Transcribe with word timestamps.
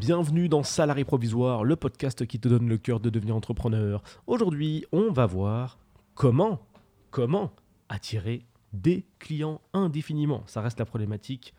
bienvenue 0.00 0.48
dans 0.48 0.62
Salarié 0.62 1.04
Provisoire, 1.04 1.62
le 1.62 1.76
podcast 1.76 2.24
qui 2.24 2.40
te 2.40 2.48
donne 2.48 2.66
le 2.70 2.78
cœur 2.78 3.00
de 3.00 3.10
devenir 3.10 3.36
entrepreneur. 3.36 4.02
Aujourd'hui, 4.26 4.86
on 4.92 5.12
va 5.12 5.26
voir 5.26 5.78
comment, 6.14 6.58
comment 7.10 7.52
attirer 7.90 8.46
des 8.72 9.04
clients 9.18 9.60
indéfiniment. 9.74 10.42
Ça 10.46 10.62
reste 10.62 10.78
la 10.78 10.86
problématique 10.86 11.52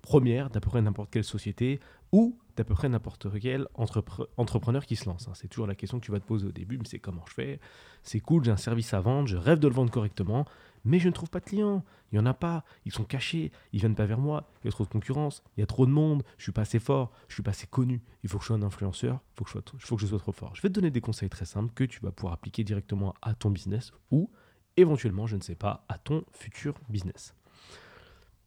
première 0.00 0.48
d'à 0.48 0.58
peu 0.60 0.70
près 0.70 0.80
n'importe 0.80 1.10
quelle 1.10 1.22
société 1.22 1.80
ou 2.12 2.38
d'à 2.56 2.64
peu 2.64 2.74
près 2.74 2.88
n'importe 2.88 3.26
quel 3.40 3.66
entrepreneur 3.74 4.84
qui 4.84 4.96
se 4.96 5.06
lance. 5.06 5.28
Hein. 5.28 5.32
C'est 5.34 5.48
toujours 5.48 5.66
la 5.66 5.74
question 5.74 5.98
que 5.98 6.04
tu 6.04 6.12
vas 6.12 6.20
te 6.20 6.26
poser 6.26 6.46
au 6.46 6.52
début, 6.52 6.78
mais 6.78 6.84
c'est 6.86 6.98
comment 6.98 7.24
je 7.28 7.34
fais? 7.34 7.60
C'est 8.02 8.20
cool, 8.20 8.44
j'ai 8.44 8.50
un 8.50 8.56
service 8.56 8.92
à 8.94 9.00
vendre, 9.00 9.28
je 9.28 9.36
rêve 9.36 9.58
de 9.58 9.68
le 9.68 9.74
vendre 9.74 9.90
correctement, 9.90 10.44
mais 10.84 10.98
je 10.98 11.08
ne 11.08 11.12
trouve 11.12 11.30
pas 11.30 11.40
de 11.40 11.44
clients. 11.44 11.84
Il 12.10 12.16
n'y 12.16 12.20
en 12.20 12.26
a 12.26 12.34
pas, 12.34 12.64
ils 12.84 12.92
sont 12.92 13.04
cachés, 13.04 13.52
ils 13.72 13.80
viennent 13.80 13.94
pas 13.94 14.04
vers 14.04 14.18
moi, 14.18 14.50
il 14.62 14.66
y 14.66 14.68
a 14.68 14.72
trop 14.72 14.84
de 14.84 14.90
concurrence, 14.90 15.42
il 15.56 15.60
y 15.60 15.62
a 15.62 15.66
trop 15.66 15.86
de 15.86 15.90
monde, 15.90 16.22
je 16.36 16.42
suis 16.42 16.52
pas 16.52 16.62
assez 16.62 16.78
fort, 16.78 17.12
je 17.28 17.34
suis 17.34 17.42
pas 17.42 17.52
assez 17.52 17.66
connu, 17.66 18.02
il 18.22 18.28
faut 18.28 18.38
que 18.38 18.44
je 18.44 18.48
sois 18.48 18.56
un 18.56 18.62
influenceur, 18.62 19.20
il 19.32 19.38
faut, 19.38 19.44
que 19.44 19.50
je 19.78 19.86
faut 19.86 19.96
que 19.96 20.02
je 20.02 20.06
sois 20.06 20.18
trop 20.18 20.32
fort. 20.32 20.54
Je 20.54 20.62
vais 20.62 20.68
te 20.68 20.74
donner 20.74 20.90
des 20.90 21.00
conseils 21.00 21.30
très 21.30 21.46
simples 21.46 21.72
que 21.74 21.84
tu 21.84 22.00
vas 22.00 22.12
pouvoir 22.12 22.34
appliquer 22.34 22.64
directement 22.64 23.14
à 23.22 23.34
ton 23.34 23.50
business 23.50 23.92
ou 24.10 24.30
éventuellement, 24.76 25.26
je 25.26 25.36
ne 25.36 25.42
sais 25.42 25.54
pas, 25.54 25.84
à 25.88 25.98
ton 25.98 26.24
futur 26.32 26.74
business. 26.88 27.34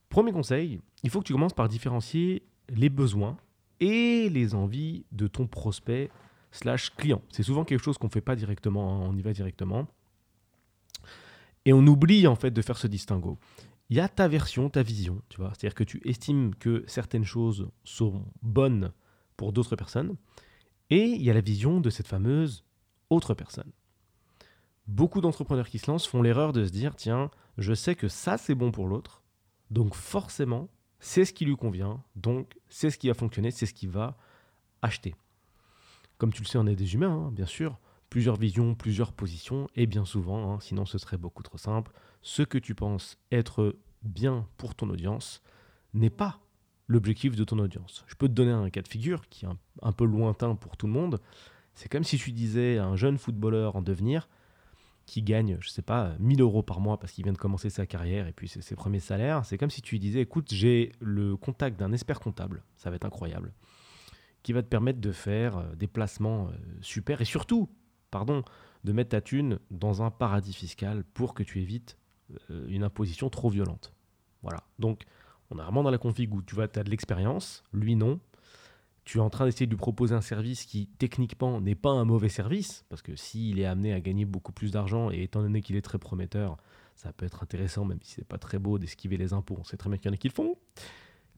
Premier 0.10 0.32
conseil, 0.32 0.80
il 1.04 1.10
faut 1.10 1.20
que 1.20 1.26
tu 1.26 1.34
commences 1.34 1.54
par 1.54 1.68
différencier 1.68 2.48
les 2.70 2.90
besoins 2.90 3.38
et 3.80 4.30
les 4.30 4.56
envies 4.56 5.06
de 5.12 5.28
ton 5.28 5.48
prospect 5.48 6.10
slash 6.52 6.96
client. 6.96 7.22
C'est 7.30 7.44
souvent 7.44 7.66
quelque 7.66 7.84
chose 7.84 7.98
qu'on 7.98 8.08
ne 8.08 8.12
fait 8.12 8.22
pas 8.22 8.36
directement, 8.36 8.96
hein, 8.96 9.08
on 9.10 9.16
y 9.16 9.22
va 9.22 9.34
directement. 9.34 9.88
Et 11.66 11.74
on 11.74 11.86
oublie 11.86 12.28
en 12.28 12.36
fait 12.36 12.52
de 12.52 12.62
faire 12.62 12.78
ce 12.78 12.88
distinguo. 12.88 13.38
Il 13.90 13.98
y 13.98 14.00
a 14.00 14.08
ta 14.08 14.28
version, 14.28 14.70
ta 14.70 14.84
vision, 14.84 15.22
tu 15.30 15.38
vois. 15.38 15.50
C'est-à-dire 15.50 15.76
que 15.76 15.84
tu 15.84 16.02
estimes 16.06 16.56
que 16.56 16.84
certaines 16.88 17.24
choses 17.24 17.70
sont 17.84 18.24
bonnes 18.42 18.92
pour 19.38 19.54
d'autres 19.54 19.76
personnes. 19.76 20.16
Et 20.90 21.04
il 21.04 21.22
y 21.22 21.30
a 21.30 21.34
la 21.34 21.42
vision 21.42 21.80
de 21.80 21.90
cette 21.90 22.08
fameuse 22.08 22.64
autre 23.10 23.34
personne. 23.34 23.72
Beaucoup 24.88 25.22
d'entrepreneurs 25.22 25.70
qui 25.70 25.80
se 25.80 25.90
lancent 25.90 26.08
font 26.08 26.22
l'erreur 26.22 26.54
de 26.54 26.64
se 26.66 26.72
dire, 26.72 26.96
tiens, 26.96 27.32
je 27.58 27.74
sais 27.74 27.96
que 27.96 28.08
ça 28.08 28.38
c'est 28.38 28.56
bon 28.56 28.72
pour 28.72 28.88
l'autre, 28.88 29.24
donc 29.72 29.96
forcément, 29.96 30.70
c'est 31.06 31.24
ce 31.24 31.34
qui 31.34 31.46
lui 31.46 31.56
convient, 31.56 32.04
donc 32.16 32.56
c'est 32.68 32.90
ce 32.90 32.98
qui 32.98 33.10
va 33.10 33.14
fonctionner, 33.14 33.52
c'est 33.52 33.68
ce 33.68 33.76
qui 33.76 33.86
va 33.86 34.18
acheter. 34.82 35.14
Comme 36.18 36.34
tu 36.34 36.42
le 36.42 36.48
sais, 36.48 36.58
on 36.58 36.66
est 36.66 36.76
des 36.76 36.96
humains, 36.96 37.28
hein, 37.28 37.32
bien 37.32 37.46
sûr, 37.46 37.78
plusieurs 38.10 38.38
visions, 38.38 38.74
plusieurs 38.74 39.14
positions, 39.14 39.70
et 39.76 39.86
bien 39.86 40.04
souvent, 40.04 40.52
hein, 40.52 40.60
sinon 40.62 40.84
ce 40.88 40.98
serait 40.98 41.20
beaucoup 41.20 41.44
trop 41.44 41.60
simple, 41.60 41.92
ce 42.24 42.42
que 42.42 42.58
tu 42.58 42.74
penses 42.74 43.20
être 43.32 43.78
bien 44.02 44.48
pour 44.58 44.74
ton 44.74 44.90
audience 44.90 45.44
n'est 45.94 46.10
pas 46.10 46.40
l'objectif 46.88 47.36
de 47.36 47.44
ton 47.44 47.60
audience. 47.60 48.04
Je 48.08 48.16
peux 48.16 48.28
te 48.28 48.34
donner 48.34 48.54
un 48.54 48.72
cas 48.72 48.82
de 48.82 48.88
figure 48.88 49.30
qui 49.30 49.46
est 49.46 49.50
un, 49.84 49.92
peu 49.92 50.06
lointain 50.06 50.56
pour 50.56 50.76
tout 50.76 50.88
le 50.88 50.94
monde. 50.94 51.22
C'est 51.76 51.88
comme 51.88 52.04
si 52.04 52.18
tu 52.18 52.32
disais 52.32 52.80
à 52.80 52.86
un 52.88 52.96
jeune 52.96 53.20
footballeur 53.20 53.76
en 53.76 53.84
devenir, 53.84 54.28
qui 55.06 55.22
gagne, 55.22 55.58
je 55.60 55.70
sais 55.70 55.82
pas, 55.82 56.16
1000 56.20 56.42
euros 56.42 56.64
par 56.64 56.80
mois 56.80 57.00
parce 57.00 57.12
qu'il 57.12 57.24
vient 57.24 57.34
de 57.34 57.38
commencer 57.38 57.70
sa 57.70 57.86
carrière 57.86 58.28
et 58.28 58.34
puis 58.34 58.48
c'est 58.48 58.62
ses 58.62 58.76
premiers 58.76 59.00
salaires, 59.00 59.46
c'est 59.46 59.58
comme 59.58 59.70
si 59.70 59.82
tu 59.82 60.00
disais, 60.00 60.22
écoute, 60.22 60.52
j'ai 60.52 60.92
le 61.00 61.38
contact 61.38 61.80
d'un 61.80 61.92
expert 61.92 62.20
comptable, 62.20 62.64
ça 62.76 62.90
va 62.90 62.96
être 62.96 63.06
incroyable, 63.06 63.54
qui 64.42 64.54
va 64.54 64.64
te 64.64 64.68
permettre 64.68 65.00
de 65.00 65.12
faire 65.12 65.58
euh, 65.58 65.76
des 65.76 65.88
placements 65.88 66.48
euh, 66.48 66.52
super 66.82 67.22
et 67.22 67.26
surtout, 67.26 67.70
pardon, 68.10 68.44
de 68.84 68.94
mettre 68.94 69.10
ta 69.10 69.22
thune 69.22 69.60
dans 69.70 70.02
un 70.02 70.10
paradis 70.10 70.54
fiscal 70.54 71.04
pour 71.14 71.34
que 71.34 71.44
tu 71.44 71.62
évites 71.62 71.98
euh, 72.50 72.66
une 72.68 72.84
imposition 72.84 73.30
trop 73.30 73.50
violente. 73.50 73.94
Voilà. 74.42 74.64
Donc, 74.80 75.04
on 75.52 75.60
est 75.60 75.62
vraiment 75.62 75.84
dans 75.84 75.92
la 75.92 75.98
config 76.00 76.34
où 76.34 76.42
tu 76.42 76.56
vas, 76.56 76.64
as 76.64 76.84
de 76.84 76.90
l'expérience, 76.90 77.64
lui 77.74 77.96
non, 77.96 78.20
tu 79.06 79.20
es 79.20 79.22
en 79.22 79.30
train 79.30 79.46
d'essayer 79.46 79.68
de 79.68 79.72
lui 79.72 79.78
proposer 79.78 80.16
un 80.16 80.22
service 80.22 80.66
qui 80.66 80.88
techniquement 80.98 81.62
n'est 81.62 81.76
pas 81.76 81.92
un 81.92 82.06
mauvais 82.06 82.30
service, 82.30 82.86
parce 82.90 83.02
que 83.02 83.16
s'il 83.16 83.60
est 83.60 83.66
amené 83.66 83.94
à 83.94 84.02
gagner 84.02 84.26
beaucoup 84.26 84.52
plus 84.52 84.72
d'argent, 84.72 85.12
et 85.12 85.24
étant 85.24 85.42
donné 85.42 85.62
qu'il 85.62 85.76
est 85.76 85.82
très 85.82 86.00
prometteur, 86.00 86.58
ça 86.96 87.14
peut 87.14 87.26
être 87.26 87.44
intéressant, 87.44 87.86
même 87.86 88.00
si 88.02 88.14
c'est 88.14 88.28
pas 88.28 88.40
très 88.40 88.58
beau 88.58 88.80
d'esquiver 88.80 89.18
les 89.18 89.34
impôts, 89.34 89.58
on 89.60 89.64
sait 89.64 89.78
très 89.78 89.90
bien 89.90 89.98
qu'il 89.98 90.10
y 90.10 90.12
en 90.12 90.16
a 90.16 90.18
qui 90.18 90.28
le 90.28 90.34
font. 90.34 90.58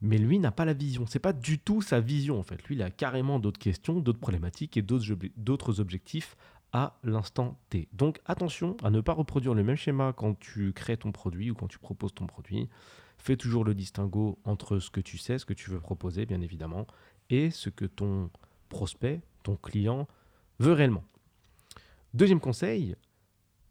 Mais 0.00 0.16
lui 0.16 0.38
n'a 0.38 0.52
pas 0.52 0.64
la 0.64 0.74
vision, 0.74 1.06
c'est 1.06 1.18
pas 1.18 1.32
du 1.32 1.58
tout 1.58 1.82
sa 1.82 2.00
vision 2.00 2.38
en 2.38 2.44
fait. 2.44 2.62
Lui, 2.68 2.76
il 2.76 2.82
a 2.82 2.90
carrément 2.90 3.40
d'autres 3.40 3.58
questions, 3.58 4.00
d'autres 4.00 4.20
problématiques 4.20 4.76
et 4.76 4.82
d'autres 4.82 5.80
objectifs 5.80 6.36
à 6.72 6.98
l'instant 7.02 7.58
T. 7.68 7.88
Donc 7.92 8.20
attention 8.24 8.76
à 8.84 8.90
ne 8.90 9.00
pas 9.00 9.12
reproduire 9.12 9.54
le 9.54 9.64
même 9.64 9.76
schéma 9.76 10.12
quand 10.16 10.38
tu 10.38 10.72
crées 10.72 10.96
ton 10.96 11.10
produit 11.10 11.50
ou 11.50 11.54
quand 11.54 11.66
tu 11.66 11.80
proposes 11.80 12.14
ton 12.14 12.26
produit. 12.26 12.68
Fais 13.16 13.36
toujours 13.36 13.64
le 13.64 13.74
distinguo 13.74 14.38
entre 14.44 14.78
ce 14.78 14.90
que 14.90 15.00
tu 15.00 15.18
sais, 15.18 15.38
ce 15.38 15.44
que 15.44 15.54
tu 15.54 15.70
veux 15.70 15.80
proposer, 15.80 16.24
bien 16.24 16.40
évidemment, 16.40 16.86
et 17.30 17.50
ce 17.50 17.70
que 17.70 17.84
ton 17.84 18.30
prospect, 18.68 19.20
ton 19.42 19.56
client 19.56 20.06
veut 20.58 20.72
réellement. 20.72 21.04
Deuxième 22.14 22.40
conseil, 22.40 22.96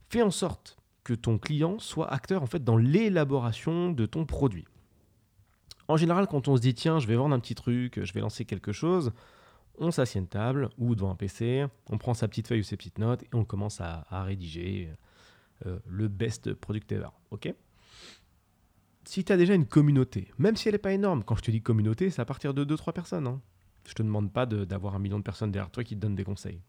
fais 0.09 0.21
en 0.21 0.31
sorte 0.31 0.77
que 1.03 1.13
ton 1.13 1.37
client 1.37 1.79
soit 1.79 2.11
acteur 2.11 2.43
en 2.43 2.47
fait 2.47 2.63
dans 2.63 2.77
l'élaboration 2.77 3.91
de 3.91 4.05
ton 4.05 4.25
produit. 4.25 4.65
En 5.87 5.95
général, 5.95 6.27
quand 6.27 6.47
on 6.47 6.57
se 6.57 6.61
dit 6.61 6.73
tiens, 6.73 6.99
je 6.99 7.07
vais 7.07 7.15
vendre 7.15 7.33
un 7.33 7.39
petit 7.39 7.55
truc, 7.55 8.03
je 8.03 8.13
vais 8.13 8.19
lancer 8.19 8.43
quelque 8.45 8.73
chose, 8.73 9.13
on 9.77 9.91
s'assied 9.91 10.19
à 10.19 10.21
une 10.21 10.27
table 10.27 10.69
ou 10.77 10.95
devant 10.95 11.11
un 11.11 11.15
PC, 11.15 11.65
on 11.89 11.97
prend 11.97 12.13
sa 12.13 12.27
petite 12.27 12.47
feuille 12.47 12.59
ou 12.59 12.63
ses 12.63 12.77
petites 12.77 12.99
notes 12.99 13.23
et 13.23 13.29
on 13.33 13.45
commence 13.45 13.79
à, 13.79 14.05
rédiger 14.11 14.89
euh, 15.65 15.79
le 15.85 16.07
best 16.07 16.53
product 16.53 16.91
ever. 16.91 17.09
Ok? 17.31 17.53
Si 19.07 19.23
tu 19.23 19.31
as 19.31 19.37
déjà 19.37 19.53
une 19.53 19.65
communauté, 19.65 20.31
même 20.37 20.57
si 20.57 20.67
elle 20.67 20.75
n'est 20.75 20.79
pas 20.79 20.91
énorme, 20.91 21.23
quand 21.23 21.35
je 21.35 21.41
te 21.41 21.51
dis 21.51 21.61
communauté, 21.61 22.09
c'est 22.09 22.21
à 22.21 22.25
partir 22.25 22.53
de 22.53 22.65
2-3 22.65 22.91
personnes. 22.93 23.27
Hein. 23.27 23.41
Je 23.87 23.93
te 23.93 24.03
demande 24.03 24.33
pas 24.33 24.45
d'avoir 24.45 24.95
un 24.95 24.99
million 24.99 25.17
de 25.17 25.23
personnes 25.23 25.51
derrière 25.51 25.71
toi 25.71 25.83
qui 25.83 25.95
te 25.95 26.01
donnent 26.01 26.15
des 26.15 26.25
conseils. 26.25 26.59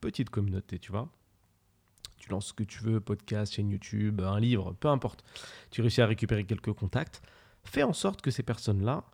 Petite 0.00 0.30
communauté, 0.30 0.78
tu 0.78 0.92
vois. 0.92 1.10
Tu 2.18 2.30
lances 2.30 2.46
ce 2.46 2.52
que 2.52 2.62
tu 2.62 2.84
veux, 2.84 3.00
podcast, 3.00 3.52
chaîne 3.52 3.68
YouTube, 3.68 4.20
un 4.20 4.38
livre, 4.38 4.76
peu 4.78 4.88
importe. 4.88 5.24
Tu 5.70 5.80
réussis 5.80 6.00
à 6.00 6.06
récupérer 6.06 6.44
quelques 6.44 6.72
contacts. 6.72 7.20
Fais 7.64 7.82
en 7.82 7.92
sorte 7.92 8.22
que 8.22 8.30
ces 8.30 8.44
personnes-là 8.44 9.04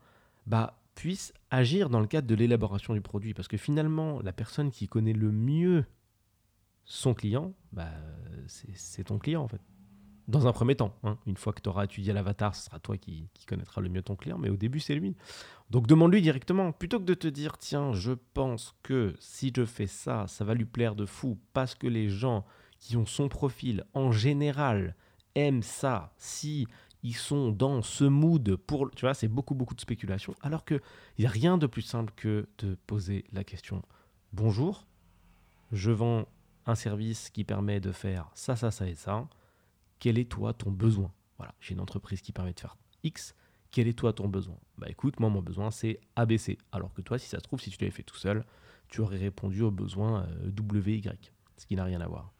bah, 0.46 0.78
puissent 0.94 1.32
agir 1.50 1.88
dans 1.88 2.00
le 2.00 2.06
cadre 2.06 2.26
de 2.26 2.34
l'élaboration 2.34 2.92
du 2.92 3.00
produit. 3.00 3.32
Parce 3.32 3.48
que 3.48 3.56
finalement, 3.56 4.20
la 4.20 4.34
personne 4.34 4.70
qui 4.70 4.88
connaît 4.88 5.14
le 5.14 5.32
mieux 5.32 5.86
son 6.84 7.14
client, 7.14 7.54
bah, 7.72 7.88
c'est 8.46 9.04
ton 9.04 9.18
client 9.18 9.42
en 9.42 9.48
fait. 9.48 9.60
Dans 10.28 10.46
un 10.46 10.52
premier 10.52 10.74
temps, 10.74 10.94
hein. 11.04 11.16
une 11.26 11.38
fois 11.38 11.54
que 11.54 11.62
tu 11.62 11.70
auras 11.70 11.84
étudié 11.84 12.12
l'avatar, 12.12 12.54
ce 12.54 12.66
sera 12.66 12.78
toi 12.78 12.98
qui, 12.98 13.30
qui 13.32 13.46
connaîtra 13.46 13.80
le 13.80 13.88
mieux 13.88 14.02
ton 14.02 14.14
client, 14.14 14.36
mais 14.36 14.50
au 14.50 14.58
début, 14.58 14.78
c'est 14.78 14.94
lui. 14.94 15.16
Donc 15.70 15.86
demande-lui 15.86 16.20
directement, 16.20 16.70
plutôt 16.70 16.98
que 16.98 17.04
de 17.04 17.14
te 17.14 17.28
dire, 17.28 17.56
tiens, 17.56 17.94
je 17.94 18.12
pense 18.34 18.74
que 18.82 19.16
si 19.20 19.50
je 19.56 19.64
fais 19.64 19.86
ça, 19.86 20.26
ça 20.28 20.44
va 20.44 20.52
lui 20.52 20.66
plaire 20.66 20.94
de 20.94 21.06
fou, 21.06 21.38
parce 21.54 21.74
que 21.74 21.86
les 21.86 22.10
gens 22.10 22.44
qui 22.78 22.98
ont 22.98 23.06
son 23.06 23.30
profil 23.30 23.84
en 23.94 24.12
général 24.12 24.94
aiment 25.34 25.62
ça, 25.62 26.12
si 26.18 26.66
ils 27.02 27.16
sont 27.16 27.50
dans 27.50 27.80
ce 27.80 28.04
mood 28.04 28.56
pour, 28.56 28.90
tu 28.90 29.06
vois, 29.06 29.14
c'est 29.14 29.28
beaucoup 29.28 29.54
beaucoup 29.54 29.74
de 29.74 29.80
spéculation, 29.80 30.34
alors 30.42 30.66
qu'il 30.66 30.80
n'y 31.18 31.24
a 31.24 31.30
rien 31.30 31.56
de 31.56 31.66
plus 31.66 31.82
simple 31.82 32.12
que 32.14 32.46
de 32.58 32.76
poser 32.86 33.24
la 33.32 33.44
question, 33.44 33.82
bonjour, 34.34 34.86
je 35.72 35.90
vends 35.90 36.26
un 36.66 36.74
service 36.74 37.30
qui 37.30 37.44
permet 37.44 37.80
de 37.80 37.92
faire 37.92 38.30
ça, 38.34 38.56
ça, 38.56 38.70
ça 38.70 38.86
et 38.86 38.94
ça 38.94 39.26
quel 39.98 40.18
est 40.18 40.30
toi 40.30 40.52
ton 40.52 40.70
besoin? 40.70 41.12
Voilà, 41.38 41.54
j'ai 41.60 41.74
une 41.74 41.80
entreprise 41.80 42.20
qui 42.20 42.32
permet 42.32 42.52
de 42.52 42.60
faire 42.60 42.76
X, 43.04 43.34
quel 43.70 43.86
est 43.86 43.92
toi 43.92 44.12
ton 44.12 44.28
besoin? 44.28 44.56
Bah 44.78 44.88
écoute, 44.88 45.20
moi 45.20 45.30
mon 45.30 45.42
besoin 45.42 45.70
c'est 45.70 46.00
ABC. 46.16 46.58
Alors 46.72 46.92
que 46.94 47.02
toi, 47.02 47.18
si 47.18 47.28
ça 47.28 47.38
se 47.38 47.42
trouve, 47.42 47.60
si 47.60 47.70
tu 47.70 47.78
l'avais 47.80 47.90
fait 47.90 48.02
tout 48.02 48.16
seul, 48.16 48.44
tu 48.88 49.00
aurais 49.00 49.18
répondu 49.18 49.62
au 49.62 49.70
besoin 49.70 50.26
euh, 50.26 50.50
WY, 50.72 51.02
ce 51.56 51.66
qui 51.66 51.76
n'a 51.76 51.84
rien 51.84 52.00
à 52.00 52.08
voir. 52.08 52.32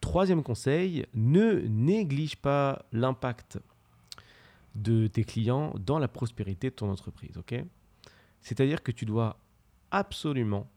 Troisième 0.00 0.42
conseil, 0.42 1.06
ne 1.14 1.60
néglige 1.68 2.36
pas 2.36 2.84
l'impact 2.92 3.58
de 4.74 5.06
tes 5.06 5.24
clients 5.24 5.74
dans 5.78 5.98
la 5.98 6.08
prospérité 6.08 6.70
de 6.70 6.74
ton 6.74 6.90
entreprise, 6.90 7.38
C'est-à-dire 8.40 8.82
que 8.82 8.90
tu 8.90 9.04
dois 9.04 9.38
absolument 9.90 10.68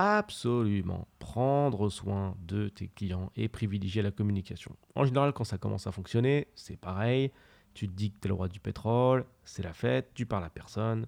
absolument 0.00 1.06
prendre 1.18 1.90
soin 1.90 2.34
de 2.40 2.70
tes 2.70 2.88
clients 2.88 3.30
et 3.36 3.48
privilégier 3.48 4.00
la 4.00 4.10
communication. 4.10 4.74
En 4.94 5.04
général, 5.04 5.34
quand 5.34 5.44
ça 5.44 5.58
commence 5.58 5.86
à 5.86 5.92
fonctionner, 5.92 6.48
c'est 6.54 6.78
pareil. 6.78 7.30
Tu 7.74 7.86
te 7.86 7.92
dis 7.92 8.10
que 8.10 8.16
tu 8.18 8.26
es 8.26 8.28
le 8.28 8.34
roi 8.34 8.48
du 8.48 8.60
pétrole, 8.60 9.26
c'est 9.44 9.62
la 9.62 9.74
fête, 9.74 10.12
tu 10.14 10.24
parles 10.24 10.44
à 10.44 10.48
personne, 10.48 11.06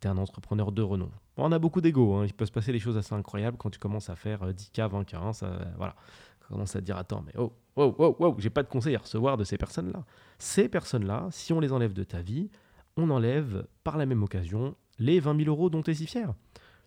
tu 0.00 0.08
es 0.08 0.10
un 0.10 0.16
entrepreneur 0.16 0.72
de 0.72 0.80
renom. 0.80 1.10
on 1.36 1.52
a 1.52 1.58
beaucoup 1.58 1.82
d'ego, 1.82 2.14
hein. 2.14 2.24
il 2.24 2.32
peut 2.32 2.46
se 2.46 2.50
passer 2.50 2.72
des 2.72 2.78
choses 2.78 2.96
assez 2.96 3.14
incroyables 3.14 3.58
quand 3.58 3.68
tu 3.68 3.78
commences 3.78 4.08
à 4.08 4.16
faire 4.16 4.40
10K, 4.50 4.80
euh, 4.80 4.88
20K. 4.88 5.16
Hein, 5.16 5.58
voilà. 5.76 5.94
Tu 6.40 6.46
commences 6.48 6.74
à 6.74 6.80
te 6.80 6.84
dire 6.86 6.96
Attends, 6.96 7.22
mais 7.26 7.32
oh, 7.36 7.52
oh, 7.76 7.94
oh, 7.98 8.16
oh, 8.18 8.36
j'ai 8.38 8.50
pas 8.50 8.62
de 8.62 8.68
conseils 8.68 8.96
à 8.96 9.00
recevoir 9.00 9.36
de 9.36 9.44
ces 9.44 9.58
personnes-là. 9.58 10.02
Ces 10.38 10.70
personnes-là, 10.70 11.28
si 11.30 11.52
on 11.52 11.60
les 11.60 11.72
enlève 11.72 11.92
de 11.92 12.04
ta 12.04 12.22
vie, 12.22 12.50
on 12.96 13.10
enlève 13.10 13.66
par 13.82 13.98
la 13.98 14.06
même 14.06 14.22
occasion 14.22 14.76
les 14.98 15.20
20 15.20 15.44
000 15.44 15.50
euros 15.50 15.68
dont 15.68 15.82
tu 15.82 15.90
es 15.90 15.94
si 15.94 16.06
fier. 16.06 16.32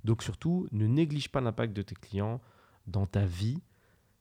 Donc 0.07 0.24
surtout, 0.24 0.68
ne 0.71 0.88
néglige 0.88 1.30
pas 1.30 1.42
l'impact 1.42 1.74
de 1.74 1.81
tes 1.81 1.94
clients 1.94 2.39
dans 2.88 3.06
ta 3.06 3.25
vie. 3.25 3.62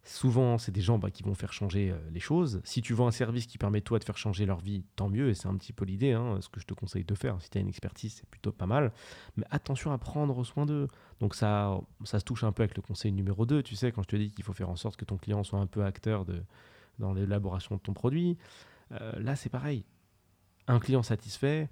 Souvent, 0.03 0.59
c'est 0.59 0.73
des 0.73 0.81
gens 0.81 0.99
bah, 0.99 1.13
qui 1.13 1.23
vont 1.23 1.35
faire 1.35 1.53
changer 1.53 1.93
euh, 1.93 2.11
les 2.11 2.19
choses. 2.19 2.61
Si 2.65 2.83
tu 2.83 2.93
vends 2.93 3.07
un 3.07 3.13
service 3.13 3.47
qui 3.47 3.57
permet 3.57 3.81
toi 3.83 4.01
de 4.01 4.05
faire 4.05 4.19
changer 4.19 4.47
leur 4.47 4.59
vie, 4.59 4.85
tant 4.97 5.09
mieux, 5.09 5.29
et 5.29 5.35
c'est 5.35 5.47
un 5.47 5.57
petit 5.57 5.73
peu 5.73 5.85
l'idée, 5.85 6.13
hein, 6.13 6.39
ce 6.41 6.49
que 6.49 6.59
je 6.59 6.67
te 6.67 6.75
conseille 6.75 7.05
de 7.05 7.15
faire. 7.15 7.41
Si 7.41 7.51
tu 7.51 7.59
as 7.59 7.61
une 7.61 7.69
expertise, 7.69 8.15
c'est 8.15 8.29
plutôt 8.29 8.51
pas 8.51 8.67
mal. 8.67 8.93
Mais 9.37 9.45
attention 9.51 9.93
à 9.93 9.99
prendre 9.99 10.43
soin 10.43 10.67
d'eux. 10.67 10.89
Donc 11.21 11.37
ça, 11.37 11.81
ça 12.03 12.19
se 12.19 12.25
touche 12.25 12.43
un 12.43 12.51
peu 12.51 12.65
avec 12.65 12.77
le 12.77 12.83
conseil 12.83 13.13
numéro 13.13 13.47
2, 13.47 13.63
tu 13.63 13.77
sais, 13.77 13.93
quand 13.93 14.03
je 14.03 14.09
te 14.09 14.17
dis 14.17 14.33
qu'il 14.33 14.45
faut 14.45 14.53
faire 14.53 14.71
en 14.71 14.77
sorte 14.77 14.97
que 14.97 15.05
ton 15.05 15.19
client 15.19 15.45
soit 15.45 15.61
un 15.61 15.67
peu 15.67 15.85
acteur 15.85 16.25
de, 16.25 16.43
dans 16.99 17.13
l'élaboration 17.13 17.77
de 17.77 17.81
ton 17.81 17.93
produit. 17.93 18.39
Euh, 18.91 19.13
là, 19.21 19.37
c'est 19.37 19.51
pareil. 19.51 19.85
Un 20.67 20.81
client 20.81 21.05
satisfait, 21.05 21.69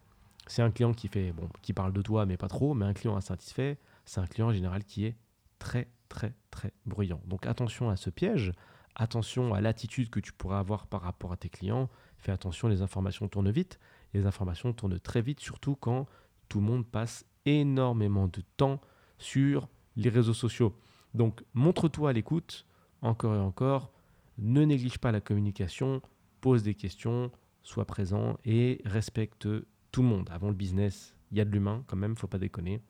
c'est 0.46 0.62
un 0.62 0.70
client 0.70 0.92
qui 0.92 1.08
fait, 1.08 1.32
bon, 1.32 1.48
qui 1.62 1.72
parle 1.72 1.92
de 1.92 2.02
toi, 2.02 2.26
mais 2.26 2.36
pas 2.36 2.48
trop, 2.48 2.74
mais 2.74 2.86
un 2.86 2.94
client 2.94 3.16
insatisfait, 3.16 3.78
c'est 4.04 4.20
un 4.20 4.26
client 4.26 4.48
en 4.48 4.52
général 4.52 4.84
qui 4.84 5.04
est 5.04 5.16
très 5.58 5.88
très 6.08 6.34
très 6.50 6.72
bruyant. 6.86 7.20
Donc 7.26 7.46
attention 7.46 7.90
à 7.90 7.96
ce 7.96 8.10
piège, 8.10 8.52
attention 8.94 9.54
à 9.54 9.60
l'attitude 9.60 10.10
que 10.10 10.20
tu 10.20 10.32
pourras 10.32 10.58
avoir 10.58 10.86
par 10.86 11.02
rapport 11.02 11.32
à 11.32 11.36
tes 11.36 11.48
clients. 11.48 11.88
Fais 12.18 12.32
attention, 12.32 12.68
les 12.68 12.82
informations 12.82 13.28
tournent 13.28 13.50
vite. 13.50 13.78
Les 14.12 14.26
informations 14.26 14.72
tournent 14.72 15.00
très 15.00 15.22
vite, 15.22 15.40
surtout 15.40 15.74
quand 15.74 16.06
tout 16.48 16.60
le 16.60 16.66
monde 16.66 16.86
passe 16.86 17.24
énormément 17.46 18.28
de 18.28 18.42
temps 18.56 18.80
sur 19.18 19.68
les 19.96 20.08
réseaux 20.08 20.34
sociaux. 20.34 20.76
Donc 21.14 21.44
montre-toi 21.54 22.10
à 22.10 22.12
l'écoute, 22.12 22.66
encore 23.02 23.34
et 23.34 23.38
encore. 23.38 23.92
Ne 24.38 24.64
néglige 24.64 24.98
pas 24.98 25.12
la 25.12 25.20
communication, 25.20 26.02
pose 26.40 26.62
des 26.62 26.74
questions, 26.74 27.30
sois 27.62 27.86
présent 27.86 28.36
et 28.44 28.80
respecte 28.84 29.48
tout 29.92 30.02
le 30.02 30.08
monde. 30.08 30.28
Avant 30.32 30.48
le 30.48 30.54
business, 30.54 31.16
il 31.30 31.38
y 31.38 31.40
a 31.40 31.44
de 31.44 31.50
l'humain 31.50 31.84
quand 31.86 31.96
même, 31.96 32.16
faut 32.16 32.26
pas 32.26 32.38
déconner. 32.38 32.80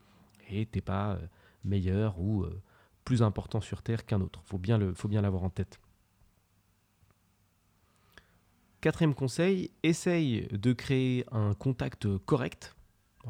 Et 0.49 0.67
t'es 0.67 0.81
pas 0.81 1.12
euh, 1.12 1.26
meilleur 1.64 2.19
ou 2.20 2.43
euh, 2.43 2.62
plus 3.05 3.23
important 3.23 3.61
sur 3.61 3.82
Terre 3.82 4.06
qu'un 4.06 4.20
autre. 4.20 4.41
Faut 4.44 4.58
bien 4.58 4.94
faut 4.94 5.08
bien 5.08 5.23
l'avoir 5.23 5.44
en 5.44 5.50
tête. 5.50 5.81
Quatrième 8.81 9.14
conseil, 9.14 9.70
essaye 9.82 10.46
de 10.49 10.75
créer 10.75 11.25
un 11.32 11.55
contact 11.55 12.19
correct, 12.19 12.76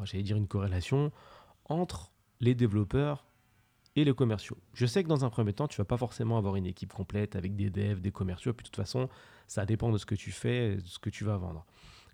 j'allais 0.03 0.23
dire 0.23 0.35
une 0.35 0.49
corrélation, 0.49 1.13
entre 1.69 2.11
les 2.41 2.55
développeurs 2.55 3.25
et 3.95 4.03
les 4.03 4.13
commerciaux. 4.13 4.57
Je 4.73 4.85
sais 4.85 5.01
que 5.03 5.07
dans 5.07 5.23
un 5.23 5.29
premier 5.29 5.53
temps, 5.53 5.69
tu 5.69 5.77
vas 5.77 5.85
pas 5.85 5.95
forcément 5.95 6.37
avoir 6.37 6.57
une 6.57 6.65
équipe 6.65 6.91
complète 6.91 7.37
avec 7.37 7.55
des 7.55 7.69
devs, 7.69 8.01
des 8.01 8.11
commerciaux, 8.11 8.53
puis 8.53 8.65
de 8.65 8.69
toute 8.69 8.75
façon, 8.75 9.07
ça 9.47 9.65
dépend 9.65 9.91
de 9.91 9.97
ce 9.97 10.05
que 10.05 10.15
tu 10.15 10.31
fais, 10.31 10.75
de 10.75 10.87
ce 10.87 10.99
que 10.99 11.09
tu 11.09 11.23
vas 11.23 11.37
vendre. 11.37 11.65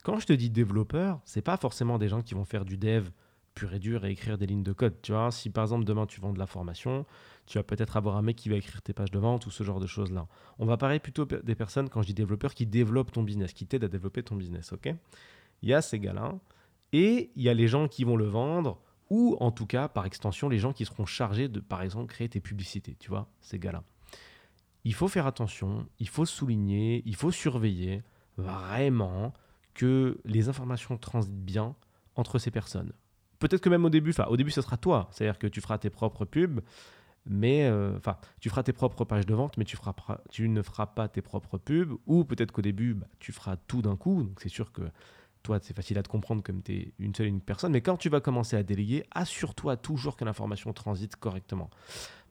Quand 0.03 0.19
je 0.19 0.27
te 0.27 0.33
dis 0.33 0.49
développeur, 0.49 1.19
c'est 1.25 1.41
pas 1.41 1.57
forcément 1.57 1.97
des 1.97 2.07
gens 2.07 2.21
qui 2.21 2.33
vont 2.33 2.45
faire 2.45 2.65
du 2.65 2.77
dev 2.77 3.09
pur 3.53 3.73
et 3.73 3.79
dur 3.79 4.05
et 4.05 4.11
écrire 4.11 4.37
des 4.37 4.47
lignes 4.47 4.63
de 4.63 4.73
code. 4.73 5.01
Tu 5.01 5.11
vois, 5.11 5.31
si 5.31 5.49
par 5.49 5.63
exemple 5.63 5.85
demain 5.85 6.05
tu 6.05 6.21
vends 6.21 6.33
de 6.33 6.39
la 6.39 6.47
formation, 6.47 7.05
tu 7.45 7.57
vas 7.57 7.63
peut-être 7.63 7.97
avoir 7.97 8.17
un 8.17 8.21
mec 8.21 8.35
qui 8.35 8.49
va 8.49 8.55
écrire 8.55 8.81
tes 8.81 8.93
pages 8.93 9.11
de 9.11 9.19
vente 9.19 9.45
ou 9.45 9.51
ce 9.51 9.63
genre 9.63 9.79
de 9.79 9.87
choses-là. 9.87 10.27
On 10.59 10.65
va 10.65 10.77
parler 10.77 10.99
plutôt 10.99 11.25
des 11.25 11.55
personnes, 11.55 11.89
quand 11.89 12.01
je 12.01 12.07
dis 12.07 12.13
développeurs, 12.13 12.53
qui 12.53 12.65
développent 12.65 13.11
ton 13.11 13.23
business, 13.23 13.53
qui 13.53 13.65
t'aident 13.65 13.85
à 13.85 13.89
développer 13.89 14.23
ton 14.23 14.35
business. 14.35 14.71
ok? 14.73 14.93
Il 15.61 15.69
y 15.69 15.73
a 15.73 15.81
ces 15.81 15.99
gars-là 15.99 16.39
et 16.93 17.31
il 17.35 17.43
y 17.43 17.49
a 17.49 17.53
les 17.53 17.67
gens 17.67 17.87
qui 17.87 18.03
vont 18.03 18.15
le 18.15 18.25
vendre 18.25 18.81
ou 19.09 19.35
en 19.41 19.51
tout 19.51 19.65
cas, 19.65 19.89
par 19.89 20.05
extension, 20.05 20.47
les 20.47 20.57
gens 20.57 20.71
qui 20.71 20.85
seront 20.85 21.05
chargés 21.05 21.49
de, 21.49 21.59
par 21.59 21.81
exemple, 21.81 22.07
créer 22.07 22.29
tes 22.29 22.39
publicités. 22.39 22.95
Tu 22.97 23.09
vois, 23.09 23.29
ces 23.41 23.59
gars-là. 23.59 23.83
Il 24.85 24.93
faut 24.93 25.09
faire 25.09 25.27
attention, 25.27 25.85
il 25.99 26.07
faut 26.07 26.25
souligner, 26.25 27.03
il 27.05 27.15
faut 27.15 27.29
surveiller 27.29 28.03
vraiment 28.37 29.33
que 29.73 30.19
les 30.25 30.49
informations 30.49 30.97
transitent 30.97 31.43
bien 31.43 31.75
entre 32.15 32.39
ces 32.39 32.51
personnes 32.51 32.93
peut-être 33.41 33.61
que 33.61 33.69
même 33.69 33.83
au 33.83 33.89
début, 33.89 34.11
enfin 34.11 34.25
au 34.29 34.37
début 34.37 34.51
ce 34.51 34.61
sera 34.61 34.77
toi, 34.77 35.09
c'est-à-dire 35.11 35.37
que 35.37 35.47
tu 35.47 35.59
feras 35.59 35.77
tes 35.77 35.89
propres 35.89 36.23
pubs, 36.23 36.61
mais 37.25 37.65
euh, 37.65 37.97
enfin 37.97 38.17
tu 38.39 38.49
feras 38.49 38.63
tes 38.63 38.71
propres 38.71 39.03
pages 39.03 39.25
de 39.25 39.33
vente, 39.33 39.57
mais 39.57 39.65
tu, 39.65 39.75
ne 40.47 40.61
feras 40.61 40.85
pas 40.85 41.07
tes 41.09 41.21
propres 41.21 41.57
pubs, 41.57 41.93
ou 42.05 42.23
peut-être 42.23 42.51
qu'au 42.51 42.61
début 42.61 42.93
bah, 42.93 43.07
tu 43.19 43.31
feras 43.33 43.57
tout 43.57 43.81
d'un 43.81 43.97
coup, 43.97 44.29
c'est 44.37 44.49
sûr 44.49 44.71
que 44.71 44.83
toi 45.43 45.59
c'est 45.61 45.75
facile 45.75 45.97
à 45.97 46.03
te 46.03 46.09
comprendre 46.09 46.43
comme 46.43 46.61
tu 46.61 46.73
es 46.73 46.93
une 46.99 47.13
seule 47.13 47.27
une 47.27 47.41
personne, 47.41 47.73
mais 47.73 47.81
quand 47.81 47.97
tu 47.97 48.09
vas 48.09 48.21
commencer 48.21 48.55
à 48.55 48.63
déléguer, 48.63 49.03
assure-toi 49.11 49.75
toujours 49.75 50.15
que 50.15 50.23
l'information 50.23 50.71
transite 50.71 51.15
correctement. 51.15 51.69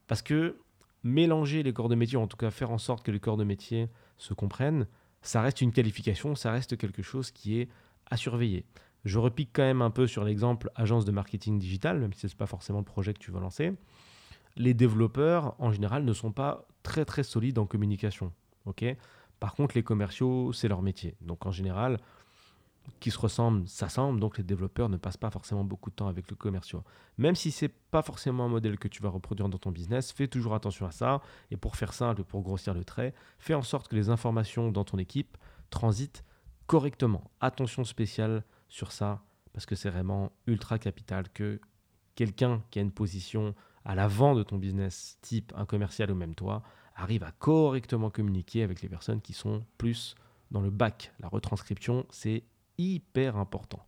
Parce 0.07 0.23
que 0.23 0.57
mélanger 1.03 1.63
les 1.63 1.73
corps 1.73 1.89
de 1.89 1.95
métier, 1.95 2.19
en 2.19 2.27
tout 2.27 2.37
cas 2.37 2.51
faire 2.51 2.71
en 2.71 2.79
sorte 2.79 3.05
que 3.05 3.11
les 3.11 3.21
corps 3.21 3.37
de 3.37 3.45
métier 3.45 3.89
se 4.17 4.35
comprennent, 4.35 4.87
ça 5.23 5.43
reste 5.43 5.61
une 5.61 5.73
qualification, 5.73 6.35
ça 6.35 6.53
reste 6.53 6.77
quelque 6.77 7.03
chose 7.03 7.31
qui 7.31 7.59
est 7.59 7.69
à 8.11 8.17
surveiller. 8.17 8.65
Je 9.05 9.19
repique 9.19 9.51
quand 9.53 9.63
même 9.63 9.83
un 9.83 9.91
peu 9.91 10.07
sur 10.07 10.25
l'exemple 10.25 10.71
agence 10.75 11.05
de 11.05 11.13
marketing 11.13 11.59
digital, 11.59 11.99
même 11.99 12.13
si 12.13 12.21
ce 12.21 12.27
n'est 12.29 12.39
pas 12.39 12.47
forcément 12.47 12.79
le 12.79 12.85
projet 12.85 13.15
que 13.15 13.19
tu 13.19 13.31
veux 13.31 13.41
lancer. 13.41 13.73
Les 14.57 14.75
développeurs, 14.75 15.55
en 15.59 15.73
général, 15.73 16.05
ne 16.05 16.13
sont 16.13 16.33
pas 16.33 16.67
très 16.83 17.05
très 17.05 17.23
solides 17.23 17.59
en 17.59 17.67
communication. 17.67 18.33
ok? 18.67 18.85
Par 19.39 19.55
contre, 19.55 19.75
les 19.75 19.83
commerciaux, 19.83 20.53
c'est 20.53 20.69
leur 20.69 20.83
métier. 20.83 21.17
Donc 21.23 21.47
en 21.47 21.51
général, 21.51 21.99
qui 22.99 23.11
se 23.11 23.19
ressemblent 23.19 23.67
s'assemblent, 23.69 24.21
donc 24.21 24.39
les 24.39 24.45
développeurs 24.45 24.89
ne 24.89 24.97
passent 24.97 25.17
pas 25.17 25.31
forcément 25.31 25.65
beaucoup 25.65 25.91
de 25.91 25.95
temps 25.95 26.09
avec 26.09 26.29
le 26.29 26.37
commerciaux. 26.37 26.83
Même 27.19 27.35
si 27.35 27.51
ce 27.51 27.67
n'est 27.67 27.73
pas 27.91 28.03
forcément 28.03 28.45
un 28.45 28.49
modèle 28.49 28.79
que 28.79 28.89
tu 28.89 29.03
vas 29.03 29.09
reproduire 29.09 29.49
dans 29.49 29.59
ton 29.59 29.71
business, 29.71 30.13
fais 30.13 30.29
toujours 30.29 30.55
attention 30.55 30.87
à 30.87 30.91
ça. 30.91 31.23
Et 31.51 31.57
pour 31.57 31.77
faire 31.77 31.93
simple, 31.95 32.25
pour 32.25 32.43
grossir 32.43 32.75
le 32.75 32.85
trait, 32.85 33.15
fais 33.39 33.55
en 33.55 33.63
sorte 33.63 33.89
que 33.89 33.97
les 33.97 34.11
informations 34.11 34.71
dans 34.71 34.85
ton 34.85 34.99
équipe 34.99 35.37
transitent 35.71 36.25
correctement. 36.67 37.31
Attention 37.41 37.85
spéciale 37.85 38.45
sur 38.71 38.93
ça, 38.93 39.23
parce 39.53 39.67
que 39.67 39.75
c'est 39.75 39.91
vraiment 39.91 40.33
ultra 40.47 40.79
capital 40.79 41.29
que 41.29 41.61
quelqu'un 42.15 42.63
qui 42.71 42.79
a 42.79 42.83
une 42.83 42.93
position 42.93 43.55
à 43.85 43.95
l'avant 43.95 44.35
de 44.35 44.43
ton 44.43 44.57
business, 44.57 45.19
type 45.21 45.53
un 45.57 45.67
commercial 45.67 46.11
ou 46.11 46.15
même 46.15 46.35
toi, 46.35 46.63
arrive 46.95 47.25
à 47.25 47.33
correctement 47.33 48.11
communiquer 48.11 48.63
avec 48.63 48.81
les 48.83 48.89
personnes 48.89 49.21
qui 49.21 49.33
sont 49.33 49.65
plus 49.79 50.15
dans 50.51 50.61
le 50.61 50.71
bac. 50.71 51.13
La 51.21 51.29
retranscription, 51.29 52.07
c'est 52.11 52.45
hyper 52.79 53.37
important. 53.37 53.85